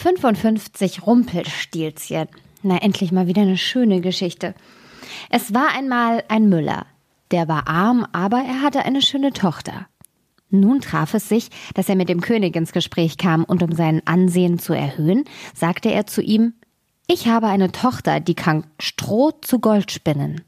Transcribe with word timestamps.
55 0.00 1.06
Rumpelstilzchen. 1.06 2.28
Na, 2.62 2.78
endlich 2.78 3.12
mal 3.12 3.26
wieder 3.26 3.42
eine 3.42 3.58
schöne 3.58 4.00
Geschichte. 4.00 4.54
Es 5.28 5.52
war 5.52 5.74
einmal 5.76 6.24
ein 6.28 6.48
Müller. 6.48 6.86
Der 7.30 7.48
war 7.48 7.68
arm, 7.68 8.06
aber 8.12 8.38
er 8.38 8.62
hatte 8.62 8.86
eine 8.86 9.02
schöne 9.02 9.34
Tochter. 9.34 9.88
Nun 10.48 10.80
traf 10.80 11.12
es 11.12 11.28
sich, 11.28 11.50
dass 11.74 11.90
er 11.90 11.96
mit 11.96 12.08
dem 12.08 12.22
König 12.22 12.56
ins 12.56 12.72
Gespräch 12.72 13.18
kam, 13.18 13.44
und 13.44 13.62
um 13.62 13.72
sein 13.72 14.00
Ansehen 14.06 14.58
zu 14.58 14.72
erhöhen, 14.72 15.24
sagte 15.54 15.90
er 15.90 16.06
zu 16.06 16.22
ihm 16.22 16.54
Ich 17.06 17.28
habe 17.28 17.48
eine 17.48 17.70
Tochter, 17.70 18.20
die 18.20 18.34
kann 18.34 18.64
Stroh 18.80 19.32
zu 19.42 19.58
Gold 19.58 19.92
spinnen. 19.92 20.40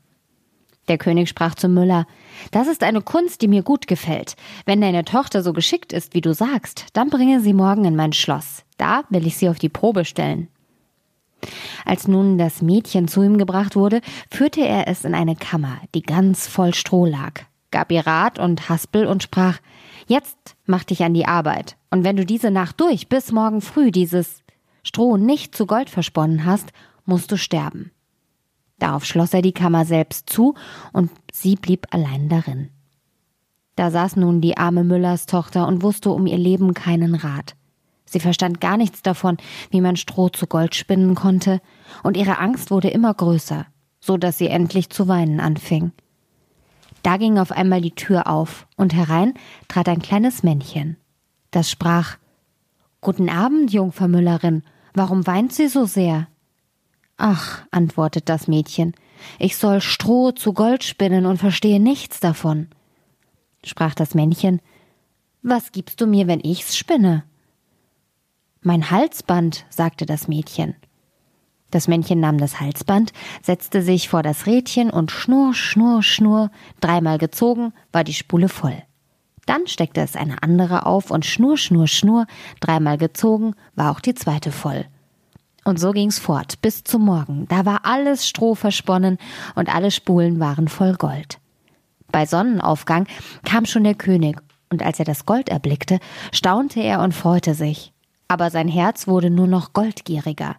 Der 0.89 0.99
König 0.99 1.29
sprach 1.29 1.55
zum 1.55 1.75
Müller 1.75 2.07
Das 2.51 2.67
ist 2.67 2.83
eine 2.83 3.03
Kunst, 3.03 3.41
die 3.43 3.49
mir 3.49 3.63
gut 3.63 3.87
gefällt. 3.87 4.35
Wenn 4.67 4.81
deine 4.81 5.05
Tochter 5.05 5.43
so 5.43 5.53
geschickt 5.53 5.93
ist, 5.93 6.15
wie 6.15 6.21
du 6.21 6.35
sagst, 6.35 6.87
dann 6.93 7.09
bringe 7.09 7.41
sie 7.41 7.53
morgen 7.53 7.85
in 7.85 7.97
mein 7.97 8.13
Schloss. 8.13 8.65
Da 8.79 9.05
will 9.11 9.27
ich 9.27 9.37
sie 9.37 9.49
auf 9.49 9.59
die 9.59 9.69
Probe 9.69 10.05
stellen. 10.05 10.49
Als 11.85 12.09
nun 12.09 12.39
das 12.39 12.63
Mädchen 12.63 13.09
zu 13.09 13.23
ihm 13.23 13.39
gebracht 13.39 13.77
wurde, 13.77 14.01
führte 14.31 14.61
er 14.61 14.89
es 14.89 15.05
in 15.05 15.15
eine 15.15 15.37
Kammer, 15.37 15.79
die 15.95 16.03
ganz 16.03 16.47
voll 16.47 16.75
Stroh 16.75 17.07
lag, 17.07 17.43
gab 17.71 17.91
ihr 17.91 18.07
Rat 18.07 18.39
und 18.39 18.69
Haspel 18.69 19.07
und 19.07 19.23
sprach 19.23 19.59
Jetzt 20.07 20.57
mach 20.67 20.85
dich 20.85 21.03
an 21.05 21.15
die 21.15 21.27
Arbeit, 21.27 21.77
und 21.91 22.05
wenn 22.05 22.17
du 22.17 22.27
diese 22.27 22.51
Nacht 22.51 22.81
durch 22.81 23.09
bis 23.09 23.33
morgen 23.33 23.61
früh 23.61 23.91
dieses 23.91 24.43
Stroh 24.83 25.17
nicht 25.17 25.55
zu 25.55 25.67
Gold 25.67 25.91
versponnen 25.91 26.45
hast, 26.45 26.73
musst 27.05 27.31
du 27.31 27.37
sterben. 27.37 27.93
Darauf 28.79 29.05
schloss 29.05 29.33
er 29.35 29.43
die 29.43 29.53
Kammer 29.53 29.85
selbst 29.85 30.31
zu, 30.31 30.55
und 30.93 31.11
sie 31.33 31.57
blieb 31.57 31.87
allein 31.91 32.29
darin. 32.29 32.71
Da 33.77 33.91
saß 33.91 34.17
nun 34.17 34.41
die 34.41 34.57
arme 34.57 34.85
Müllers 34.85 35.27
Tochter 35.27 35.67
und 35.67 35.83
wusste 35.83 36.11
um 36.11 36.27
ihr 36.27 36.39
Leben 36.39 36.75
keinen 36.75 37.15
Rat. 37.15 37.55
Sie 38.05 38.21
verstand 38.21 38.61
gar 38.61 38.77
nichts 38.77 39.03
davon, 39.03 39.39
wie 39.71 39.81
man 39.81 39.97
Stroh 39.97 40.29
zu 40.29 40.47
Gold 40.47 40.75
spinnen 40.75 41.15
konnte, 41.15 41.61
und 42.03 42.17
ihre 42.17 42.39
Angst 42.39 42.71
wurde 42.71 42.89
immer 42.89 43.15
größer, 43.15 43.67
so 44.01 44.17
dass 44.19 44.37
sie 44.37 44.49
endlich 44.49 44.91
zu 44.91 45.09
weinen 45.09 45.41
anfing. 45.41 45.93
Da 47.03 47.17
ging 47.17 47.39
auf 47.39 47.51
einmal 47.51 47.81
die 47.81 47.95
Tür 47.95 48.27
auf, 48.27 48.67
und 48.77 48.95
herein 48.95 49.35
trat 49.69 49.89
ein 49.89 50.03
kleines 50.03 50.43
Männchen. 50.43 50.97
Das 51.51 51.71
sprach 51.71 52.19
Guten 53.01 53.31
Abend, 53.31 53.73
Jungfer 53.73 54.07
Müllerin, 54.07 54.63
warum 54.95 55.27
weint 55.27 55.53
sie 55.53 55.69
so 55.69 55.87
sehr? 55.87 56.29
Ach, 57.25 57.63
antwortet 57.71 58.29
das 58.29 58.49
Mädchen, 58.49 58.95
ich 59.39 59.57
soll 59.57 59.81
Stroh 59.81 60.33
zu 60.33 60.53
Gold 60.53 60.83
spinnen 60.83 61.25
und 61.25 61.39
verstehe 61.39 61.79
nichts 61.79 62.19
davon. 62.19 62.67
Sprach 63.65 63.95
das 63.95 64.17
Männchen 64.17 64.61
Was 65.41 65.71
gibst 65.71 66.01
du 66.01 66.09
mir, 66.09 66.27
wenn 66.27 66.41
ich's 66.41 66.77
spinne? 66.77 67.23
Mein 68.61 68.91
Halsband, 68.91 69.67
sagte 69.71 70.05
das 70.05 70.27
Mädchen. 70.27 70.75
Das 71.71 71.87
Männchen 71.87 72.19
nahm 72.19 72.39
das 72.39 72.59
Halsband, 72.59 73.13
setzte 73.41 73.83
sich 73.83 74.09
vor 74.09 74.25
das 74.25 74.47
Rädchen 74.47 74.91
und 74.91 75.13
schnurr, 75.13 75.55
schnurr, 75.55 76.03
schnurr, 76.03 76.51
dreimal 76.81 77.19
gezogen, 77.19 77.73
war 77.93 78.03
die 78.03 78.15
Spule 78.15 78.49
voll. 78.49 78.83
Dann 79.47 79.69
steckte 79.69 80.01
es 80.01 80.17
eine 80.17 80.43
andere 80.43 80.87
auf 80.87 81.13
und 81.13 81.25
schnurr, 81.25 81.57
schnurr, 81.57 81.87
schnurr, 81.87 82.27
dreimal 82.59 82.99
gezogen, 82.99 83.55
war 83.77 83.93
auch 83.93 84.01
die 84.01 84.17
zweite 84.17 84.51
voll. 84.51 84.87
Und 85.65 85.79
so 85.79 85.93
ging's 85.93 86.19
fort, 86.19 86.61
bis 86.61 86.83
zum 86.85 87.05
Morgen. 87.05 87.47
Da 87.49 87.65
war 87.65 87.81
alles 87.85 88.27
Stroh 88.27 88.55
versponnen 88.55 89.19
und 89.55 89.73
alle 89.73 89.91
Spulen 89.91 90.41
waren 90.41 90.69
voll 90.69 90.95
Gold. 90.95 91.39
Bei 92.11 92.27
Sonnenaufgang 92.27 93.07
kam 93.45 93.65
schon 93.65 93.85
der 93.85 93.95
König, 93.95 94.41
und 94.71 94.83
als 94.83 94.99
er 94.99 95.05
das 95.05 95.27
Gold 95.27 95.49
erblickte, 95.49 95.99
staunte 96.33 96.81
er 96.81 97.01
und 97.01 97.15
freute 97.15 97.55
sich 97.55 97.93
aber 98.33 98.49
sein 98.49 98.67
Herz 98.67 99.07
wurde 99.07 99.29
nur 99.29 99.47
noch 99.47 99.75
goldgieriger. 99.75 100.57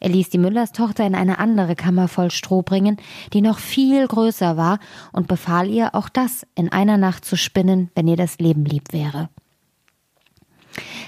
Er 0.00 0.08
ließ 0.08 0.30
die 0.30 0.38
Müllerstochter 0.38 1.06
in 1.06 1.14
eine 1.14 1.38
andere 1.38 1.76
Kammer 1.76 2.08
voll 2.08 2.30
Stroh 2.30 2.62
bringen, 2.62 2.96
die 3.34 3.42
noch 3.42 3.58
viel 3.58 4.08
größer 4.08 4.56
war, 4.56 4.78
und 5.12 5.28
befahl 5.28 5.68
ihr, 5.68 5.94
auch 5.94 6.08
das 6.08 6.46
in 6.54 6.72
einer 6.72 6.96
Nacht 6.96 7.26
zu 7.26 7.36
spinnen, 7.36 7.90
wenn 7.94 8.08
ihr 8.08 8.16
das 8.16 8.38
Leben 8.38 8.64
lieb 8.64 8.94
wäre. 8.94 9.28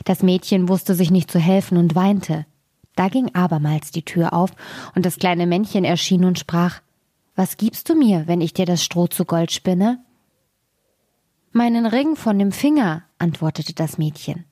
Das 0.04 0.22
Mädchen 0.22 0.69
wusste 0.69 0.94
sich 0.94 1.10
nicht 1.10 1.31
zu 1.31 1.38
helfen 1.38 1.78
und 1.78 1.94
weinte. 1.94 2.44
Da 2.96 3.08
ging 3.08 3.32
abermals 3.34 3.92
die 3.92 4.04
Tür 4.04 4.32
auf, 4.32 4.50
und 4.94 5.06
das 5.06 5.18
kleine 5.18 5.46
Männchen 5.46 5.84
erschien 5.84 6.24
und 6.24 6.38
sprach 6.38 6.80
Was 7.36 7.56
gibst 7.56 7.88
du 7.88 7.94
mir, 7.94 8.26
wenn 8.26 8.40
ich 8.40 8.54
dir 8.54 8.66
das 8.66 8.82
Stroh 8.82 9.06
zu 9.06 9.24
Gold 9.24 9.52
spinne? 9.52 10.00
Meinen 11.52 11.86
Ring 11.86 12.16
von 12.16 12.38
dem 12.38 12.52
Finger, 12.52 13.04
antwortete 13.18 13.72
das 13.72 13.96
Mädchen. 13.96 14.44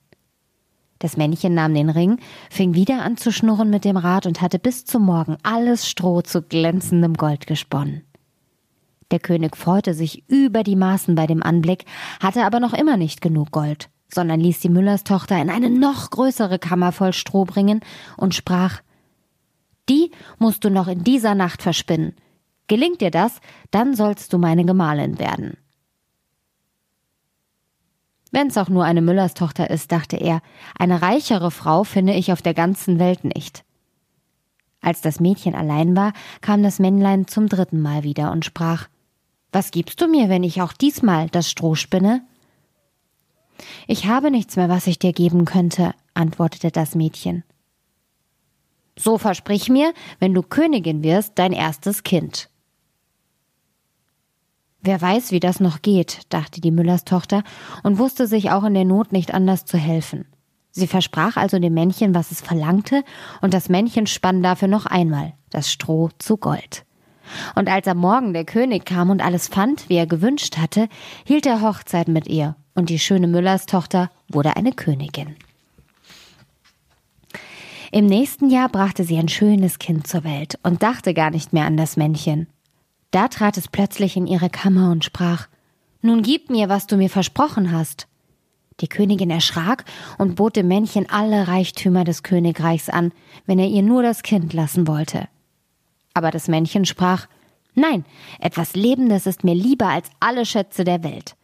Das 0.99 1.17
Männchen 1.17 1.53
nahm 1.53 1.73
den 1.73 1.89
Ring, 1.89 2.19
fing 2.49 2.73
wieder 2.73 3.01
an 3.03 3.17
zu 3.17 3.31
schnurren 3.31 3.69
mit 3.69 3.83
dem 3.83 3.97
Rad 3.97 4.25
und 4.25 4.41
hatte 4.41 4.59
bis 4.59 4.85
zum 4.85 5.03
Morgen 5.03 5.37
alles 5.43 5.89
Stroh 5.89 6.21
zu 6.21 6.41
glänzendem 6.41 7.15
Gold 7.15 7.47
gesponnen. 7.47 8.03
Der 9.11 9.19
König 9.19 9.55
freute 9.55 9.93
sich 9.93 10.23
über 10.29 10.63
die 10.63 10.75
Maßen 10.75 11.13
bei 11.15 11.27
dem 11.27 11.43
Anblick, 11.43 11.85
hatte 12.19 12.43
aber 12.43 12.59
noch 12.59 12.73
immer 12.73 12.97
nicht 12.97 13.21
genug 13.21 13.51
Gold, 13.51 13.89
sondern 14.07 14.39
ließ 14.39 14.59
die 14.59 14.69
Müllerstochter 14.69 15.41
in 15.41 15.49
eine 15.49 15.69
noch 15.69 16.09
größere 16.09 16.59
Kammer 16.59 16.91
voll 16.91 17.13
Stroh 17.13 17.45
bringen 17.45 17.81
und 18.17 18.35
sprach 18.35 18.81
Die 19.89 20.11
musst 20.39 20.63
du 20.63 20.69
noch 20.69 20.87
in 20.87 21.03
dieser 21.03 21.35
Nacht 21.35 21.61
verspinnen. 21.61 22.15
Gelingt 22.67 23.01
dir 23.01 23.11
das, 23.11 23.39
dann 23.71 23.95
sollst 23.95 24.33
du 24.33 24.37
meine 24.37 24.65
Gemahlin 24.65 25.19
werden. 25.19 25.57
Wenn's 28.31 28.57
auch 28.57 28.69
nur 28.69 28.83
eine 28.83 29.01
Müllerstochter 29.01 29.69
ist, 29.69 29.91
dachte 29.91 30.17
er, 30.17 30.41
eine 30.77 31.01
reichere 31.01 31.51
Frau 31.51 31.83
finde 31.83 32.13
ich 32.13 32.33
auf 32.33 32.41
der 32.41 32.53
ganzen 32.53 32.99
Welt 32.99 33.23
nicht. 33.23 33.63
Als 34.81 35.01
das 35.01 35.19
Mädchen 35.19 35.55
allein 35.55 35.95
war, 35.95 36.13
kam 36.41 36.61
das 36.61 36.79
Männlein 36.79 37.27
zum 37.27 37.47
dritten 37.47 37.81
Mal 37.81 38.03
wieder 38.03 38.31
und 38.31 38.45
sprach 38.45 38.87
Was 39.51 39.71
gibst 39.71 40.01
du 40.01 40.07
mir, 40.07 40.27
wenn 40.27 40.43
ich 40.43 40.61
auch 40.61 40.73
diesmal 40.73 41.29
das 41.29 41.49
Stroh 41.49 41.75
spinne? 41.75 42.23
Ich 43.87 44.05
habe 44.07 44.31
nichts 44.31 44.55
mehr, 44.55 44.69
was 44.69 44.87
ich 44.87 44.99
dir 44.99 45.13
geben 45.13 45.45
könnte, 45.45 45.93
antwortete 46.13 46.71
das 46.71 46.95
Mädchen. 46.95 47.43
So 48.97 49.17
versprich 49.17 49.69
mir, 49.69 49.93
wenn 50.19 50.33
du 50.33 50.41
Königin 50.41 51.03
wirst, 51.03 51.33
dein 51.35 51.51
erstes 51.51 52.03
Kind. 52.03 52.49
Wer 54.81 55.01
weiß, 55.01 55.31
wie 55.31 55.39
das 55.39 55.59
noch 55.59 55.81
geht, 55.81 56.21
dachte 56.29 56.61
die 56.61 56.71
Müllers 56.71 57.05
Tochter 57.05 57.43
und 57.83 57.97
wusste 57.97 58.27
sich 58.27 58.51
auch 58.51 58.63
in 58.63 58.75
der 58.75 58.85
Not 58.85 59.11
nicht 59.11 59.33
anders 59.33 59.65
zu 59.65 59.77
helfen. 59.77 60.25
Sie 60.71 60.87
versprach 60.87 61.37
also 61.37 61.57
dem 61.57 61.73
Männchen, 61.73 62.13
was 62.13 62.31
es 62.31 62.41
verlangte, 62.41 63.03
und 63.41 63.53
das 63.53 63.69
Männchen 63.69 64.07
spann 64.07 64.43
dafür 64.43 64.67
noch 64.67 64.85
einmal 64.85 65.33
das 65.49 65.71
Stroh 65.71 66.09
zu 66.19 66.37
Gold. 66.37 66.85
Und 67.55 67.69
als 67.69 67.87
am 67.87 67.97
Morgen 67.97 68.33
der 68.33 68.45
König 68.45 68.85
kam 68.85 69.09
und 69.09 69.23
alles 69.23 69.47
fand, 69.47 69.89
wie 69.89 69.95
er 69.95 70.05
gewünscht 70.05 70.57
hatte, 70.57 70.87
hielt 71.25 71.45
er 71.45 71.61
Hochzeit 71.61 72.07
mit 72.07 72.27
ihr, 72.27 72.55
und 72.75 72.89
die 72.89 72.99
schöne 72.99 73.27
Müllers 73.27 73.65
Tochter 73.65 74.11
wurde 74.29 74.55
eine 74.55 74.73
Königin. 74.73 75.35
Im 77.91 78.05
nächsten 78.05 78.49
Jahr 78.49 78.69
brachte 78.69 79.05
sie 79.05 79.17
ein 79.17 79.29
schönes 79.29 79.79
Kind 79.79 80.05
zur 80.05 80.23
Welt 80.23 80.59
und 80.63 80.83
dachte 80.83 81.13
gar 81.13 81.31
nicht 81.31 81.53
mehr 81.53 81.65
an 81.65 81.77
das 81.77 81.97
Männchen. 81.97 82.47
Da 83.11 83.29
trat 83.29 83.57
es 83.57 83.69
plötzlich 83.69 84.17
in 84.17 84.27
ihre 84.27 84.49
Kammer 84.49 84.91
und 84.91 85.05
sprach 85.05 85.47
Nun 86.01 86.21
gib 86.21 86.49
mir, 86.49 86.67
was 86.67 86.87
du 86.87 86.97
mir 86.97 87.09
versprochen 87.09 87.71
hast. 87.71 88.07
Die 88.81 88.89
Königin 88.89 89.29
erschrak 89.29 89.85
und 90.17 90.35
bot 90.35 90.57
dem 90.57 90.67
Männchen 90.67 91.09
alle 91.09 91.47
Reichtümer 91.47 92.03
des 92.03 92.23
Königreichs 92.23 92.89
an, 92.89 93.13
wenn 93.45 93.59
er 93.59 93.67
ihr 93.67 93.83
nur 93.83 94.03
das 94.03 94.21
Kind 94.21 94.51
lassen 94.51 94.87
wollte. 94.87 95.29
Aber 96.13 96.31
das 96.31 96.49
Männchen 96.49 96.83
sprach 96.83 97.27
Nein, 97.73 98.05
etwas 98.39 98.75
Lebendes 98.75 99.25
ist 99.25 99.43
mir 99.43 99.55
lieber 99.55 99.87
als 99.87 100.09
alle 100.19 100.45
Schätze 100.45 100.83
der 100.83 101.03
Welt. 101.03 101.35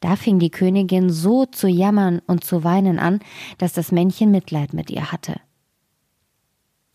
Da 0.00 0.16
fing 0.16 0.38
die 0.38 0.50
Königin 0.50 1.10
so 1.10 1.46
zu 1.46 1.68
jammern 1.68 2.20
und 2.26 2.44
zu 2.44 2.62
weinen 2.64 2.98
an, 2.98 3.20
dass 3.58 3.72
das 3.72 3.92
Männchen 3.92 4.30
Mitleid 4.30 4.72
mit 4.72 4.90
ihr 4.90 5.10
hatte. 5.10 5.40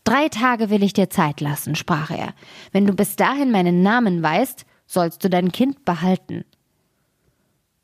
Drei 0.04 0.28
Tage 0.28 0.70
will 0.70 0.82
ich 0.82 0.92
dir 0.92 1.08
Zeit 1.08 1.40
lassen, 1.40 1.74
sprach 1.74 2.10
er. 2.10 2.34
Wenn 2.72 2.86
du 2.86 2.92
bis 2.92 3.16
dahin 3.16 3.50
meinen 3.50 3.82
Namen 3.82 4.22
weißt, 4.22 4.66
sollst 4.86 5.24
du 5.24 5.30
dein 5.30 5.50
Kind 5.50 5.84
behalten. 5.84 6.44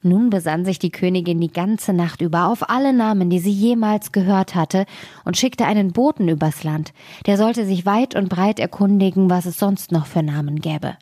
Nun 0.03 0.31
besann 0.31 0.65
sich 0.65 0.79
die 0.79 0.91
Königin 0.91 1.41
die 1.41 1.53
ganze 1.53 1.93
Nacht 1.93 2.23
über 2.23 2.47
auf 2.47 2.71
alle 2.71 2.95
Namen, 2.95 3.29
die 3.29 3.39
sie 3.39 3.51
jemals 3.51 4.13
gehört 4.13 4.55
hatte, 4.55 4.87
und 5.25 5.37
schickte 5.37 5.67
einen 5.67 5.93
Boten 5.93 6.29
übers 6.29 6.65
Land, 6.65 6.93
der 7.27 7.37
sollte 7.37 7.67
sich 7.67 7.85
weit 7.85 8.15
und 8.15 8.31
breit 8.31 8.59
erkundigen, 8.59 9.29
was 9.29 9.45
es 9.45 9.59
sonst 9.59 9.93
noch 9.93 10.07
für 10.07 10.23
Namen 10.23 10.61
gäbe. 10.61 10.97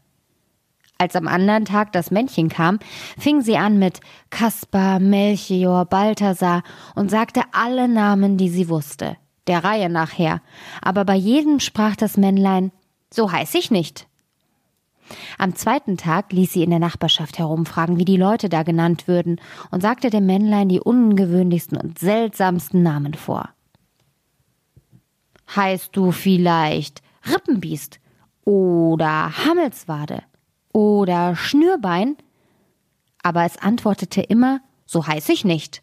Als 0.98 1.14
am 1.14 1.28
anderen 1.28 1.64
Tag 1.64 1.92
das 1.92 2.10
Männchen 2.10 2.48
kam, 2.48 2.80
fing 3.16 3.40
sie 3.40 3.56
an 3.56 3.78
mit 3.78 4.00
Kaspar, 4.30 4.98
Melchior, 4.98 5.84
Balthasar 5.84 6.62
und 6.94 7.10
sagte 7.10 7.42
alle 7.52 7.88
Namen, 7.88 8.36
die 8.36 8.48
sie 8.48 8.68
wusste 8.68 9.16
der 9.48 9.64
Reihe 9.64 9.88
nachher, 9.88 10.40
aber 10.80 11.04
bei 11.04 11.16
jedem 11.16 11.58
sprach 11.58 11.96
das 11.96 12.16
Männlein 12.16 12.70
So 13.10 13.32
heiß 13.32 13.54
ich 13.54 13.70
nicht. 13.70 14.06
Am 15.38 15.54
zweiten 15.54 15.96
Tag 15.96 16.32
ließ 16.32 16.52
sie 16.52 16.62
in 16.62 16.70
der 16.70 16.78
Nachbarschaft 16.78 17.38
herumfragen, 17.38 17.98
wie 17.98 18.04
die 18.04 18.18
Leute 18.18 18.50
da 18.50 18.62
genannt 18.62 19.08
würden, 19.08 19.40
und 19.70 19.80
sagte 19.80 20.10
dem 20.10 20.26
Männlein 20.26 20.68
die 20.68 20.80
ungewöhnlichsten 20.80 21.78
und 21.78 21.98
seltsamsten 21.98 22.82
Namen 22.82 23.14
vor. 23.14 23.48
Heißt 25.56 25.96
du 25.96 26.12
vielleicht 26.12 27.02
Rippenbiest 27.26 28.00
oder 28.44 29.32
Hammelswade 29.46 30.22
oder 30.72 31.36
Schnürbein? 31.36 32.16
Aber 33.22 33.44
es 33.44 33.58
antwortete 33.58 34.20
immer, 34.22 34.60
so 34.86 35.06
heiß 35.06 35.28
ich 35.28 35.44
nicht. 35.44 35.82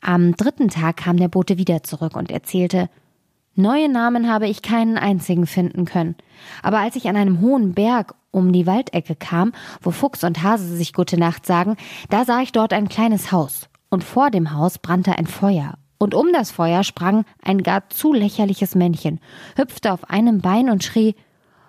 Am 0.00 0.34
dritten 0.34 0.68
Tag 0.68 0.96
kam 0.96 1.16
der 1.18 1.28
Bote 1.28 1.58
wieder 1.58 1.82
zurück 1.82 2.16
und 2.16 2.30
erzählte, 2.30 2.88
neue 3.54 3.88
Namen 3.88 4.30
habe 4.30 4.48
ich 4.48 4.62
keinen 4.62 4.96
einzigen 4.96 5.46
finden 5.46 5.84
können. 5.84 6.16
Aber 6.62 6.78
als 6.78 6.96
ich 6.96 7.08
an 7.08 7.16
einem 7.16 7.40
hohen 7.40 7.74
Berg 7.74 8.14
um 8.30 8.52
die 8.52 8.66
Waldecke 8.66 9.14
kam, 9.14 9.52
wo 9.82 9.90
Fuchs 9.90 10.24
und 10.24 10.42
Hase 10.42 10.76
sich 10.76 10.92
gute 10.92 11.18
Nacht 11.18 11.44
sagen, 11.44 11.76
da 12.08 12.24
sah 12.24 12.40
ich 12.40 12.52
dort 12.52 12.72
ein 12.72 12.88
kleines 12.88 13.32
Haus. 13.32 13.68
Und 13.90 14.04
vor 14.04 14.30
dem 14.30 14.54
Haus 14.54 14.78
brannte 14.78 15.18
ein 15.18 15.26
Feuer. 15.26 15.74
Und 15.98 16.14
um 16.14 16.32
das 16.32 16.50
Feuer 16.50 16.82
sprang 16.82 17.24
ein 17.42 17.62
gar 17.62 17.90
zu 17.90 18.14
lächerliches 18.14 18.74
Männchen, 18.74 19.20
hüpfte 19.56 19.92
auf 19.92 20.08
einem 20.08 20.40
Bein 20.40 20.70
und 20.70 20.82
schrie, 20.82 21.14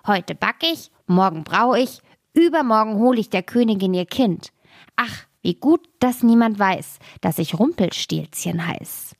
Heute 0.06 0.34
back 0.34 0.56
ich, 0.62 0.90
morgen 1.06 1.44
brau 1.44 1.74
ich, 1.74 2.00
übermorgen 2.34 2.96
hol 2.96 3.18
ich 3.18 3.30
der 3.30 3.42
Königin 3.42 3.94
ihr 3.94 4.06
Kind. 4.06 4.52
Ach, 4.96 5.26
wie 5.42 5.54
gut, 5.54 5.88
dass 5.98 6.22
niemand 6.22 6.58
weiß, 6.58 6.98
dass 7.20 7.38
ich 7.38 7.58
Rumpelstilzchen 7.58 8.66
heiß. 8.66 9.14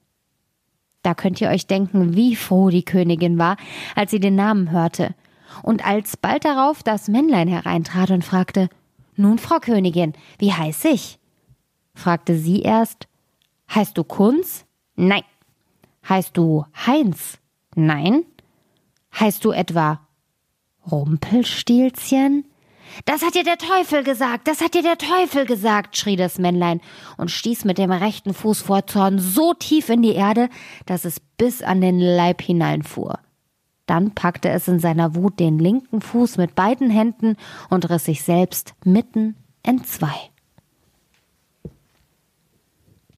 Da 1.03 1.15
könnt 1.15 1.41
ihr 1.41 1.49
euch 1.49 1.67
denken, 1.67 2.15
wie 2.15 2.37
froh 2.37 2.71
die 2.71 2.85
Königin 2.85 3.39
war, 3.39 3.57
als 3.97 4.13
sie 4.13 4.21
den 4.21 4.37
Namen 4.37 4.71
hörte. 4.71 5.15
Und 5.63 5.85
als 5.85 6.17
bald 6.17 6.45
darauf 6.45 6.83
das 6.83 7.09
Männlein 7.09 7.49
hereintrat 7.49 8.11
und 8.11 8.25
fragte, 8.25 8.69
Nun, 9.17 9.39
Frau 9.39 9.59
Königin, 9.59 10.15
wie 10.39 10.53
heiß 10.53 10.85
ich? 10.87 11.19
fragte 11.95 12.37
sie 12.39 12.61
erst, 12.63 13.09
Heißt 13.75 13.97
du 13.97 14.05
Kunz? 14.05 14.65
Nein. 14.97 15.25
Heißt 16.09 16.37
du 16.37 16.65
Heinz? 16.87 17.39
Nein. 17.75 18.25
Heißt 19.19 19.45
du 19.45 19.51
etwa 19.51 20.01
Rumpelstilzchen? 20.91 22.45
Das 23.05 23.23
hat 23.23 23.35
dir 23.35 23.45
der 23.45 23.59
Teufel 23.59 24.03
gesagt, 24.03 24.49
das 24.49 24.61
hat 24.61 24.75
dir 24.75 24.83
der 24.83 24.99
Teufel 24.99 25.47
gesagt, 25.47 25.97
schrie 25.97 26.17
das 26.17 26.39
Männlein 26.39 26.81
und 27.17 27.31
stieß 27.31 27.65
mit 27.65 27.79
dem 27.79 27.91
rechten 27.91 28.35
Fuß 28.35 28.63
vor 28.63 28.87
Zorn 28.87 29.19
so 29.19 29.55
tief 29.55 29.89
in 29.89 30.03
die 30.03 30.15
Erde, 30.15 30.49
dass 30.87 31.05
es 31.05 31.21
bis 31.39 31.63
an 31.63 31.81
den 31.81 31.99
Leib 31.99 32.43
hineinfuhr. 32.43 33.19
Dann 33.87 34.13
packte 34.13 34.49
es 34.49 34.69
in 34.69 34.79
seiner 34.79 35.15
Wut 35.15 35.41
den 35.41 35.59
linken 35.59 36.01
Fuß 36.01 36.37
mit 36.37 36.55
beiden 36.55 36.91
Händen 36.91 37.37
und 37.69 37.91
riss 37.91 38.05
sich 38.05 38.23
selbst 38.23 38.75
mitten 38.85 39.37
in 39.67 39.85
zwei. 39.85 40.32